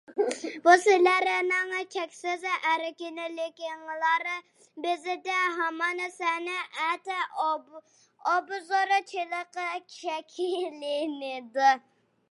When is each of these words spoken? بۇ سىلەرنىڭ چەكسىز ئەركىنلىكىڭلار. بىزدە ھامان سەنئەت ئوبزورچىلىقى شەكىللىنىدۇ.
بۇ 0.67 0.71
سىلەرنىڭ 0.83 1.73
چەكسىز 1.95 2.45
ئەركىنلىكىڭلار. 2.53 4.25
بىزدە 4.87 5.37
ھامان 5.59 6.03
سەنئەت 6.15 7.13
ئوبزورچىلىقى 7.45 9.69
شەكىللىنىدۇ. 10.01 11.73